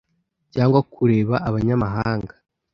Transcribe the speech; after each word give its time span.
cyangwa 0.53 0.79
kureba 0.93 1.35
abanyamahanga 1.47 2.33